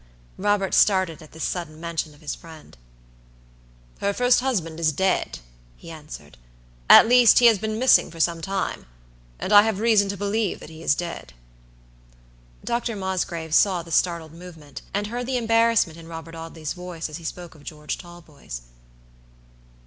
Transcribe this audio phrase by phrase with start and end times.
[0.39, 2.75] Robert started at this sudden mention of his friend.
[3.99, 5.37] "Her first husband is dead,"
[5.77, 6.39] he answered,
[6.89, 8.87] "at least, he has been missing for some timeand
[9.51, 11.33] I have reason to believe that he is dead."
[12.65, 12.95] Dr.
[12.95, 17.23] Mosgrave saw the startled movement, and heard the embarrassment in Robert Audley's voice as he
[17.23, 18.61] spoke of George Talboys.